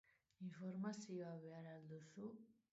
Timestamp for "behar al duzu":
1.45-2.35